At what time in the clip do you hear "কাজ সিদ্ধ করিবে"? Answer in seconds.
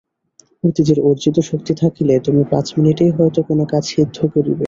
3.71-4.59